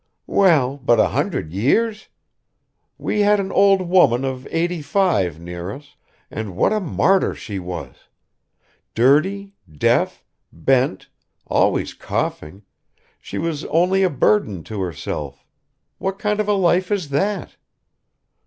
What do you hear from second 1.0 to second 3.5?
hundred years! We had